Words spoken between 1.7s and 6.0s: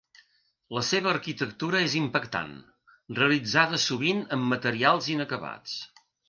és impactant, realitzada sovint amb materials inacabats.